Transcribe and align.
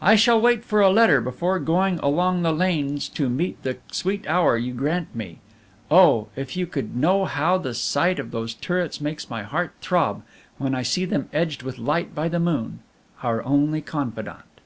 "I 0.00 0.16
shall 0.16 0.40
wait 0.40 0.64
for 0.64 0.80
a 0.80 0.88
letter 0.88 1.20
before 1.20 1.58
going 1.58 1.98
along 1.98 2.40
the 2.40 2.54
lanes 2.54 3.06
to 3.10 3.28
meet 3.28 3.62
the 3.62 3.76
sweet 3.92 4.26
hour 4.26 4.56
you 4.56 4.72
grant 4.72 5.14
me. 5.14 5.40
Oh! 5.90 6.28
if 6.36 6.56
you 6.56 6.66
could 6.66 6.96
know 6.96 7.26
how 7.26 7.58
the 7.58 7.74
sight 7.74 8.18
of 8.18 8.30
those 8.30 8.54
turrets 8.54 8.98
makes 8.98 9.28
my 9.28 9.42
heart 9.42 9.72
throb 9.82 10.22
when 10.56 10.74
I 10.74 10.80
see 10.80 11.04
them 11.04 11.28
edged 11.34 11.62
with 11.64 11.76
light 11.78 12.14
by 12.14 12.28
the 12.30 12.40
moon, 12.40 12.78
our 13.22 13.44
only 13.44 13.82
confidante." 13.82 14.62